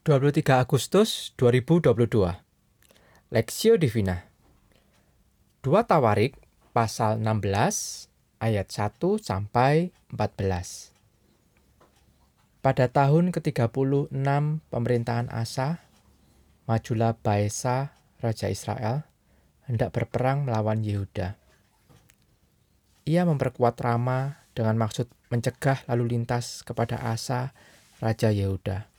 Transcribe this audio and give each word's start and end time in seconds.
23 0.00 0.64
Agustus 0.64 1.36
2022 1.36 2.32
Lexio 3.28 3.76
Divina. 3.76 4.24
2 5.60 5.76
Tawarik 5.84 6.40
pasal 6.72 7.20
16 7.20 8.08
ayat 8.40 8.72
1 8.72 8.96
sampai 9.20 9.92
14 10.08 10.96
Pada 12.64 12.88
tahun 12.88 13.28
ke-36 13.28 14.08
pemerintahan 14.72 15.28
Asa, 15.28 15.84
majulah 16.64 17.12
Baesa, 17.20 17.92
Raja 18.24 18.48
Israel, 18.48 19.04
hendak 19.68 19.92
berperang 19.92 20.48
melawan 20.48 20.80
Yehuda. 20.80 21.36
Ia 23.04 23.28
memperkuat 23.28 23.76
Rama 23.76 24.48
dengan 24.56 24.80
maksud 24.80 25.12
mencegah 25.28 25.84
lalu 25.92 26.16
lintas 26.16 26.64
kepada 26.64 26.96
Asa, 27.04 27.52
Raja 28.00 28.32
Yehuda 28.32 28.89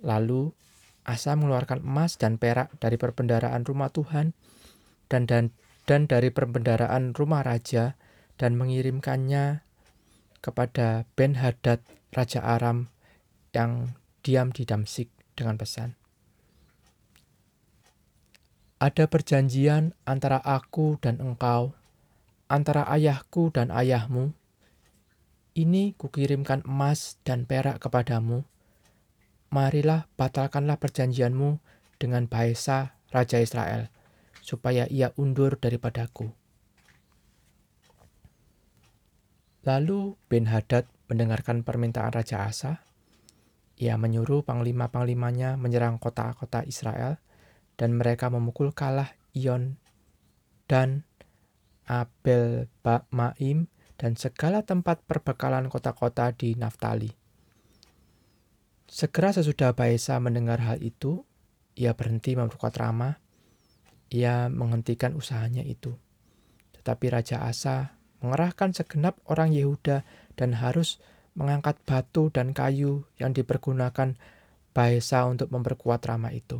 Lalu 0.00 0.52
Asa 1.00 1.32
mengeluarkan 1.32 1.80
emas 1.80 2.20
dan 2.20 2.36
perak 2.36 2.76
dari 2.76 3.00
perbendaraan 3.00 3.64
rumah 3.64 3.88
Tuhan 3.88 4.36
dan 5.08 5.24
dan, 5.24 5.50
dan 5.88 6.04
dari 6.04 6.28
perbendaraan 6.28 7.16
rumah 7.16 7.40
raja 7.40 7.96
dan 8.36 8.54
mengirimkannya 8.60 9.64
kepada 10.44 11.08
Ben 11.16 11.40
Hadad 11.40 11.80
raja 12.12 12.44
Aram 12.44 12.92
yang 13.56 13.96
diam 14.20 14.52
di 14.52 14.68
Damsik 14.68 15.08
dengan 15.34 15.56
pesan 15.56 15.96
Ada 18.80 19.08
perjanjian 19.12 19.92
antara 20.08 20.40
aku 20.40 20.96
dan 21.04 21.20
engkau, 21.20 21.76
antara 22.48 22.88
ayahku 22.88 23.52
dan 23.52 23.68
ayahmu. 23.68 24.32
Ini 25.52 25.92
kukirimkan 26.00 26.64
emas 26.64 27.20
dan 27.20 27.44
perak 27.44 27.76
kepadamu, 27.76 28.48
marilah 29.50 30.06
batalkanlah 30.14 30.78
perjanjianmu 30.78 31.58
dengan 31.98 32.30
Baesa, 32.30 32.96
Raja 33.10 33.42
Israel, 33.42 33.90
supaya 34.40 34.86
ia 34.88 35.12
undur 35.18 35.58
daripadaku. 35.58 36.30
Lalu 39.66 40.16
Ben 40.30 40.48
Hadad 40.48 40.88
mendengarkan 41.12 41.66
permintaan 41.66 42.16
Raja 42.16 42.48
Asa. 42.48 42.80
Ia 43.76 44.00
menyuruh 44.00 44.40
panglima-panglimanya 44.40 45.60
menyerang 45.60 46.00
kota-kota 46.00 46.64
Israel, 46.64 47.20
dan 47.76 47.96
mereka 47.96 48.32
memukul 48.32 48.72
kalah 48.72 49.12
Ion 49.36 49.76
dan 50.68 51.04
Abel 51.84 52.70
Maim 53.10 53.66
dan 54.00 54.16
segala 54.16 54.64
tempat 54.64 55.04
perbekalan 55.04 55.68
kota-kota 55.68 56.32
di 56.32 56.56
Naftali. 56.56 57.19
Segera 58.90 59.30
sesudah 59.30 59.70
Baesa 59.70 60.18
mendengar 60.18 60.58
hal 60.66 60.82
itu, 60.82 61.22
ia 61.78 61.94
berhenti 61.94 62.34
memperkuat 62.34 62.74
Rama. 62.74 63.22
Ia 64.10 64.50
menghentikan 64.50 65.14
usahanya 65.14 65.62
itu. 65.62 65.94
Tetapi 66.74 67.06
Raja 67.06 67.46
Asa 67.46 67.94
mengerahkan 68.18 68.74
segenap 68.74 69.22
orang 69.30 69.54
Yehuda 69.54 70.02
dan 70.34 70.58
harus 70.58 70.98
mengangkat 71.38 71.78
batu 71.86 72.34
dan 72.34 72.50
kayu 72.50 73.06
yang 73.22 73.30
dipergunakan 73.30 74.18
Baesa 74.74 75.22
untuk 75.30 75.54
memperkuat 75.54 76.02
Rama 76.10 76.34
itu. 76.34 76.58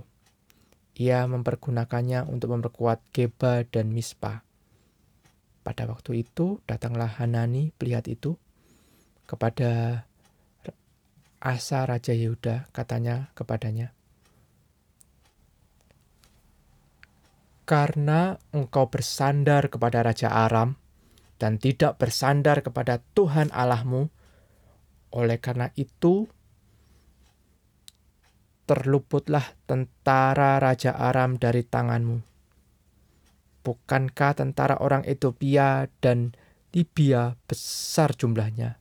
Ia 1.02 1.26
mempergunakannya 1.26 2.30
untuk 2.30 2.54
memperkuat 2.54 3.10
Geba 3.10 3.66
dan 3.66 3.90
Mispa. 3.90 4.46
Pada 5.66 5.82
waktu 5.90 6.22
itu 6.22 6.62
datanglah 6.62 7.10
Hanani 7.10 7.74
pelihat 7.74 8.06
itu 8.06 8.38
kepada 9.26 10.06
Asa 11.40 11.88
Raja 11.88 12.12
Yehuda 12.12 12.68
katanya 12.68 13.32
kepadanya, 13.32 13.96
Karena 17.64 18.36
engkau 18.52 18.92
bersandar 18.92 19.72
kepada 19.72 20.04
Raja 20.04 20.28
Aram 20.28 20.76
dan 21.40 21.56
tidak 21.56 21.96
bersandar 21.96 22.60
kepada 22.60 23.00
Tuhan 23.16 23.48
Allahmu, 23.56 24.12
oleh 25.16 25.40
karena 25.40 25.72
itu 25.80 26.28
terluputlah 28.68 29.56
tentara 29.64 30.60
Raja 30.60 30.92
Aram 30.92 31.40
dari 31.40 31.64
tanganmu. 31.64 32.20
Bukankah 33.64 34.32
tentara 34.36 34.76
orang 34.76 35.08
Ethiopia 35.08 35.88
dan 36.04 36.36
Libya 36.76 37.32
besar 37.48 38.12
jumlahnya? 38.12 38.76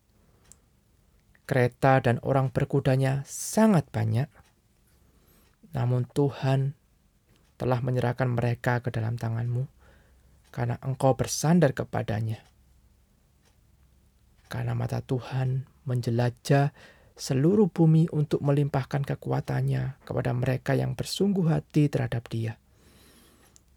Kereta 1.50 1.98
dan 1.98 2.22
orang 2.22 2.54
berkudanya 2.54 3.26
sangat 3.26 3.90
banyak. 3.90 4.30
Namun 5.74 6.06
Tuhan 6.06 6.78
telah 7.58 7.82
menyerahkan 7.82 8.30
mereka 8.30 8.86
ke 8.86 8.94
dalam 8.94 9.18
tanganmu 9.18 9.66
karena 10.54 10.78
engkau 10.86 11.18
bersandar 11.18 11.74
kepadanya. 11.74 12.38
Karena 14.46 14.78
mata 14.78 15.02
Tuhan 15.02 15.66
menjelajah 15.90 16.70
seluruh 17.18 17.70
bumi 17.70 18.10
untuk 18.14 18.46
melimpahkan 18.46 19.02
kekuatannya 19.02 20.06
kepada 20.06 20.32
mereka 20.38 20.78
yang 20.78 20.94
bersungguh 20.94 21.50
hati 21.50 21.90
terhadap 21.90 22.30
dia. 22.30 22.62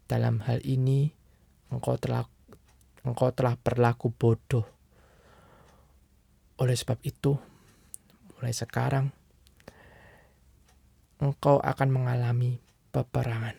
Dalam 0.05 0.45
hal 0.45 0.61
ini, 0.61 1.09
engkau 1.73 1.97
telah 1.97 2.25
engkau 3.03 3.29
telah 3.33 3.57
berlaku 3.59 4.13
bodoh. 4.13 4.65
Oleh 6.57 6.77
sebab 6.77 7.01
itu, 7.03 7.35
mulai 8.43 8.51
sekarang 8.51 9.07
engkau 11.23 11.63
akan 11.63 11.89
mengalami 11.95 12.59
peperangan. 12.91 13.55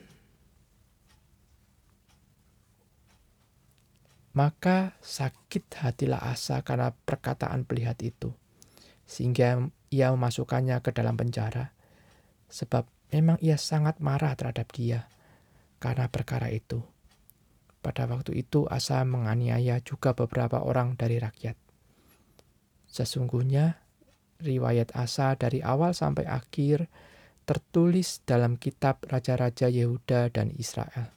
Maka 4.37 4.93
sakit 5.01 5.73
hatilah 5.81 6.21
Asa 6.21 6.61
karena 6.61 6.93
perkataan 6.93 7.65
pelihat 7.65 7.97
itu, 8.05 8.29
sehingga 9.09 9.73
ia 9.89 10.13
memasukkannya 10.13 10.77
ke 10.85 10.93
dalam 10.93 11.17
penjara, 11.17 11.73
sebab 12.45 12.85
memang 13.09 13.41
ia 13.41 13.57
sangat 13.57 13.97
marah 13.97 14.37
terhadap 14.37 14.69
dia 14.69 15.09
karena 15.81 16.13
perkara 16.13 16.53
itu. 16.53 16.85
Pada 17.81 18.05
waktu 18.05 18.37
itu 18.37 18.69
Asa 18.69 19.01
menganiaya 19.01 19.81
juga 19.81 20.13
beberapa 20.13 20.61
orang 20.61 20.93
dari 20.93 21.17
rakyat. 21.17 21.57
Sesungguhnya 22.85 23.84
riwayat 24.41 24.91
Asa 24.95 25.35
dari 25.39 25.63
awal 25.63 25.95
sampai 25.95 26.27
akhir 26.27 26.91
tertulis 27.45 28.25
dalam 28.25 28.57
kitab 28.57 29.05
Raja-Raja 29.05 29.69
Yehuda 29.69 30.33
dan 30.33 30.51
Israel. 30.57 31.13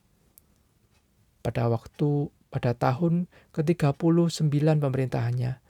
Pada 1.40 1.72
waktu 1.72 2.28
pada 2.48 2.72
tahun 2.76 3.28
ke-39 3.52 4.80
pemerintahannya, 4.80 5.60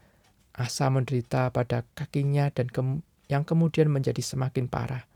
Asa 0.58 0.90
menderita 0.90 1.54
pada 1.54 1.86
kakinya 1.94 2.50
dan 2.50 2.66
ke, 2.66 2.82
yang 3.30 3.46
kemudian 3.46 3.86
menjadi 3.86 4.18
semakin 4.18 4.66
parah. 4.66 5.06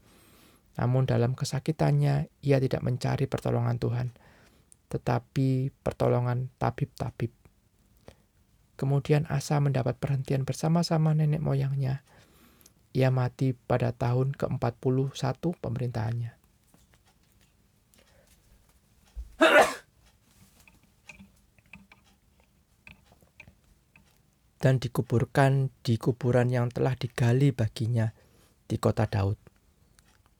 Namun 0.78 1.06
dalam 1.06 1.34
kesakitannya 1.34 2.30
ia 2.46 2.58
tidak 2.62 2.82
mencari 2.86 3.26
pertolongan 3.26 3.78
Tuhan, 3.82 4.08
tetapi 4.90 5.74
pertolongan 5.82 6.50
tabib-tabib. 6.62 7.34
Kemudian 8.78 9.26
Asa 9.26 9.58
mendapat 9.58 9.98
perhentian 9.98 10.46
bersama-sama 10.46 11.14
nenek 11.14 11.42
moyangnya 11.42 12.06
ia 12.92 13.08
mati 13.08 13.56
pada 13.56 13.92
tahun 13.96 14.36
ke-41 14.36 15.40
pemerintahannya. 15.40 16.32
Dan 24.62 24.78
dikuburkan 24.78 25.74
di 25.82 25.98
kuburan 25.98 26.46
yang 26.46 26.70
telah 26.70 26.94
digali 26.94 27.50
baginya 27.50 28.14
di 28.70 28.78
kota 28.78 29.10
Daud. 29.10 29.34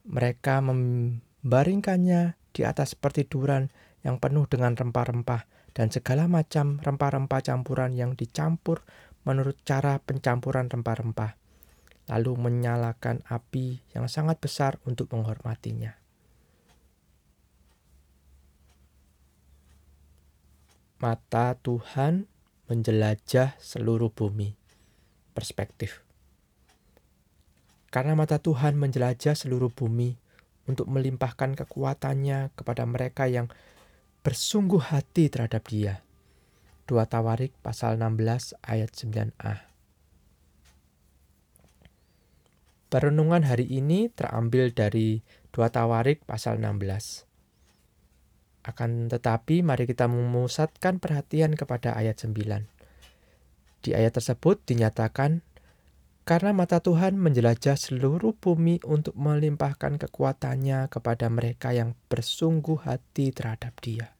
Mereka 0.07 0.63
membaringkannya 0.63 2.39
di 2.55 2.61
atas 2.63 2.95
pertiduran 2.95 3.67
yang 4.05 4.23
penuh 4.23 4.47
dengan 4.47 4.79
rempah-rempah 4.79 5.43
dan 5.75 5.91
segala 5.91 6.31
macam 6.31 6.79
rempah-rempah 6.79 7.41
campuran 7.43 7.91
yang 7.97 8.15
dicampur 8.15 8.85
menurut 9.27 9.59
cara 9.67 9.99
pencampuran 9.99 10.71
rempah-rempah 10.71 11.42
lalu 12.07 12.35
menyalakan 12.35 13.23
api 13.27 13.79
yang 13.95 14.11
sangat 14.11 14.39
besar 14.43 14.79
untuk 14.83 15.11
menghormatinya. 15.15 15.95
Mata 20.99 21.59
Tuhan 21.59 22.31
menjelajah 22.71 23.59
seluruh 23.59 24.11
bumi. 24.11 24.55
Perspektif. 25.35 25.99
Karena 27.91 28.15
mata 28.15 28.39
Tuhan 28.39 28.79
menjelajah 28.79 29.35
seluruh 29.35 29.69
bumi 29.69 30.15
untuk 30.63 30.87
melimpahkan 30.87 31.59
kekuatannya 31.59 32.55
kepada 32.55 32.87
mereka 32.87 33.27
yang 33.27 33.51
bersungguh 34.23 34.79
hati 34.79 35.27
terhadap 35.27 35.67
dia. 35.67 35.99
2 36.87 37.03
Tawarik 37.07 37.51
pasal 37.59 37.99
16 37.99 38.55
ayat 38.63 38.91
9a. 38.95 39.72
Perenungan 42.93 43.41
hari 43.41 43.65
ini 43.65 44.05
terambil 44.13 44.69
dari 44.69 45.25
2 45.49 45.65
Tawarik 45.73 46.29
pasal 46.29 46.61
16. 46.61 47.25
Akan 48.69 49.09
tetapi 49.09 49.65
mari 49.65 49.89
kita 49.89 50.05
memusatkan 50.05 51.01
perhatian 51.01 51.57
kepada 51.57 51.97
ayat 51.97 52.21
9. 52.21 52.69
Di 53.81 53.97
ayat 53.97 54.13
tersebut 54.13 54.61
dinyatakan 54.69 55.41
karena 56.21 56.53
mata 56.53 56.85
Tuhan 56.85 57.17
menjelajah 57.17 57.81
seluruh 57.81 58.37
bumi 58.37 58.85
untuk 58.85 59.17
melimpahkan 59.17 59.97
kekuatannya 59.97 60.85
kepada 60.93 61.33
mereka 61.33 61.73
yang 61.73 61.97
bersungguh 62.13 62.77
hati 62.85 63.33
terhadap 63.33 63.73
Dia. 63.81 64.13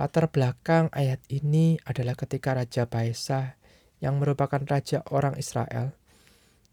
Latar 0.00 0.32
belakang 0.32 0.88
ayat 0.96 1.20
ini 1.28 1.76
adalah 1.84 2.16
ketika 2.16 2.56
Raja 2.56 2.88
Baesa 2.88 3.60
yang 4.00 4.16
merupakan 4.16 4.64
raja 4.64 5.04
orang 5.12 5.36
Israel 5.36 6.00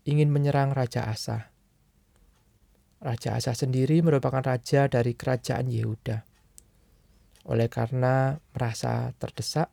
ingin 0.10 0.34
menyerang 0.34 0.74
Raja 0.74 1.06
Asa. 1.06 1.54
Raja 3.00 3.38
Asa 3.38 3.54
sendiri 3.54 4.02
merupakan 4.02 4.42
raja 4.42 4.90
dari 4.90 5.14
kerajaan 5.16 5.70
Yehuda. 5.70 6.26
Oleh 7.48 7.70
karena 7.72 8.36
merasa 8.52 9.16
terdesak, 9.16 9.72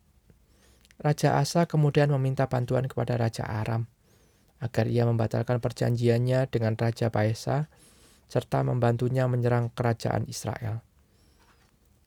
Raja 1.01 1.41
Asa 1.41 1.67
kemudian 1.67 2.13
meminta 2.13 2.47
bantuan 2.47 2.87
kepada 2.87 3.19
Raja 3.19 3.45
Aram 3.49 3.89
agar 4.63 4.89
ia 4.89 5.05
membatalkan 5.05 5.61
perjanjiannya 5.61 6.49
dengan 6.49 6.79
Raja 6.79 7.13
Baesa 7.13 7.69
serta 8.31 8.65
membantunya 8.65 9.29
menyerang 9.29 9.69
kerajaan 9.75 10.25
Israel. 10.31 10.81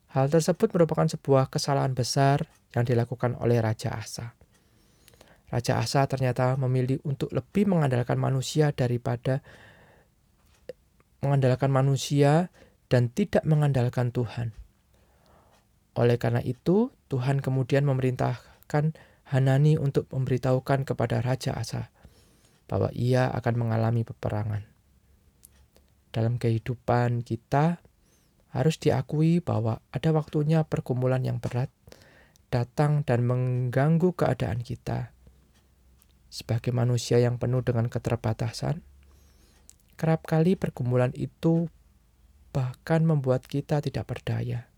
Hal 0.10 0.26
tersebut 0.34 0.74
merupakan 0.74 1.06
sebuah 1.06 1.54
kesalahan 1.54 1.94
besar 1.94 2.50
yang 2.74 2.82
dilakukan 2.82 3.38
oleh 3.38 3.62
Raja 3.62 3.94
Asa. 3.94 4.39
Raja 5.50 5.82
Asa 5.82 6.06
ternyata 6.06 6.54
memilih 6.62 7.02
untuk 7.02 7.34
lebih 7.34 7.66
mengandalkan 7.66 8.22
manusia 8.22 8.70
daripada 8.70 9.42
mengandalkan 11.26 11.74
manusia 11.74 12.54
dan 12.88 13.10
tidak 13.10 13.42
mengandalkan 13.44 14.14
Tuhan. 14.14 14.54
Oleh 15.98 16.22
karena 16.22 16.40
itu, 16.46 16.94
Tuhan 17.10 17.42
kemudian 17.42 17.84
memerintahkan 17.84 18.94
Hanani 19.30 19.78
untuk 19.78 20.10
memberitahukan 20.10 20.86
kepada 20.86 21.22
Raja 21.22 21.58
Asa 21.58 21.90
bahwa 22.70 22.94
ia 22.94 23.30
akan 23.34 23.56
mengalami 23.58 24.06
peperangan. 24.06 24.66
Dalam 26.10 26.42
kehidupan 26.42 27.22
kita, 27.26 27.82
harus 28.50 28.82
diakui 28.82 29.42
bahwa 29.42 29.82
ada 29.94 30.10
waktunya 30.10 30.66
pergumulan 30.66 31.22
yang 31.22 31.38
berat 31.38 31.70
datang 32.50 33.06
dan 33.06 33.22
mengganggu 33.30 34.18
keadaan 34.18 34.66
kita 34.66 35.14
sebagai 36.30 36.70
manusia 36.70 37.18
yang 37.18 37.42
penuh 37.42 37.66
dengan 37.66 37.90
keterbatasan, 37.90 38.86
kerap 39.98 40.24
kali 40.24 40.54
pergumulan 40.56 41.12
itu 41.18 41.68
bahkan 42.54 43.06
membuat 43.06 43.46
kita 43.46 43.82
tidak 43.82 44.06
berdaya. 44.10 44.70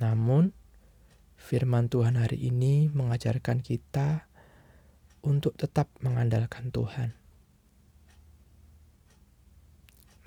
Namun, 0.00 0.52
firman 1.40 1.88
Tuhan 1.88 2.20
hari 2.20 2.40
ini 2.48 2.88
mengajarkan 2.92 3.64
kita 3.64 4.28
untuk 5.24 5.56
tetap 5.56 5.88
mengandalkan 6.04 6.68
Tuhan. 6.68 7.16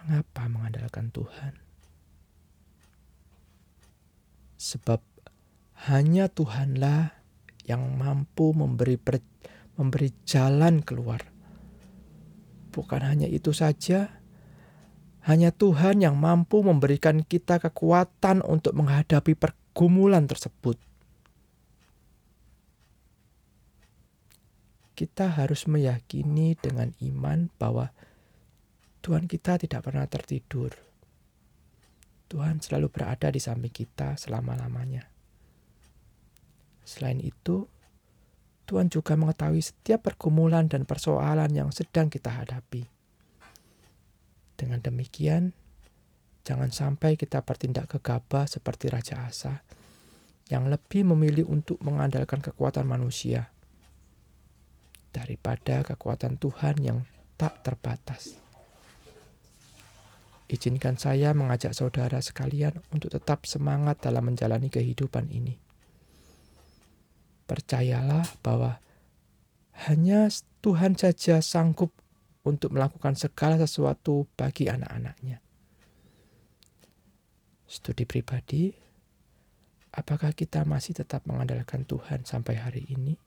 Mengapa 0.02 0.50
mengandalkan 0.50 1.14
Tuhan? 1.14 1.54
Sebab 4.58 5.04
hanya 5.90 6.26
Tuhanlah 6.32 7.17
yang 7.68 8.00
mampu 8.00 8.56
memberi 8.56 8.96
ber, 8.96 9.20
memberi 9.76 10.10
jalan 10.24 10.80
keluar. 10.82 11.22
Bukan 12.72 13.02
hanya 13.04 13.28
itu 13.28 13.52
saja, 13.52 14.24
hanya 15.28 15.52
Tuhan 15.52 16.00
yang 16.00 16.16
mampu 16.16 16.64
memberikan 16.64 17.20
kita 17.20 17.60
kekuatan 17.60 18.40
untuk 18.48 18.72
menghadapi 18.80 19.36
pergumulan 19.36 20.24
tersebut. 20.24 20.80
Kita 24.98 25.30
harus 25.30 25.68
meyakini 25.70 26.58
dengan 26.58 26.90
iman 27.04 27.54
bahwa 27.60 27.92
Tuhan 29.04 29.30
kita 29.30 29.62
tidak 29.62 29.86
pernah 29.86 30.08
tertidur. 30.10 30.74
Tuhan 32.28 32.60
selalu 32.64 32.88
berada 32.92 33.28
di 33.28 33.40
samping 33.40 33.72
kita 33.72 34.16
selama-lamanya. 34.16 35.17
Selain 36.88 37.20
itu, 37.20 37.68
Tuhan 38.64 38.88
juga 38.88 39.20
mengetahui 39.20 39.60
setiap 39.60 40.08
pergumulan 40.08 40.72
dan 40.72 40.88
persoalan 40.88 41.52
yang 41.52 41.68
sedang 41.76 42.08
kita 42.08 42.32
hadapi. 42.32 42.88
Dengan 44.56 44.80
demikian, 44.80 45.52
jangan 46.48 46.72
sampai 46.72 47.20
kita 47.20 47.44
bertindak 47.44 47.92
gegabah 47.92 48.48
seperti 48.48 48.88
Raja 48.88 49.28
Asa 49.28 49.68
yang 50.48 50.72
lebih 50.72 51.04
memilih 51.04 51.52
untuk 51.52 51.76
mengandalkan 51.84 52.40
kekuatan 52.40 52.88
manusia 52.88 53.52
daripada 55.12 55.84
kekuatan 55.84 56.40
Tuhan 56.40 56.80
yang 56.80 57.04
tak 57.36 57.68
terbatas. 57.68 58.40
Izinkan 60.48 60.96
saya 60.96 61.36
mengajak 61.36 61.76
saudara 61.76 62.24
sekalian 62.24 62.80
untuk 62.96 63.12
tetap 63.12 63.44
semangat 63.44 64.00
dalam 64.00 64.32
menjalani 64.32 64.72
kehidupan 64.72 65.28
ini 65.28 65.67
percayalah 67.48 68.28
bahwa 68.44 68.84
hanya 69.88 70.28
Tuhan 70.60 71.00
saja 71.00 71.40
sanggup 71.40 71.96
untuk 72.44 72.76
melakukan 72.76 73.16
segala 73.16 73.56
sesuatu 73.60 74.28
bagi 74.36 74.68
anak-anaknya. 74.68 75.40
Studi 77.68 78.08
pribadi, 78.08 78.72
apakah 79.92 80.32
kita 80.32 80.64
masih 80.64 80.96
tetap 80.96 81.28
mengandalkan 81.28 81.84
Tuhan 81.84 82.24
sampai 82.24 82.56
hari 82.56 82.84
ini? 82.88 83.20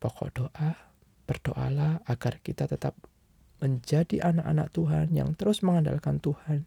Pokok 0.00 0.28
doa, 0.32 0.70
berdoalah 1.28 2.04
agar 2.08 2.40
kita 2.40 2.64
tetap 2.68 2.96
menjadi 3.60 4.24
anak-anak 4.24 4.68
Tuhan 4.72 5.06
yang 5.12 5.36
terus 5.36 5.60
mengandalkan 5.60 6.16
Tuhan 6.16 6.64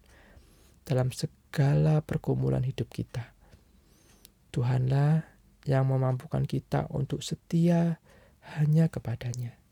dalam 0.85 1.09
segala 1.09 2.05
pergumulan 2.05 2.61
hidup 2.61 2.89
kita. 2.93 3.32
Tuhanlah 4.53 5.25
yang 5.65 5.89
memampukan 5.89 6.45
kita 6.45 6.85
untuk 6.93 7.25
setia 7.25 7.97
hanya 8.53 8.85
kepadanya. 8.93 9.62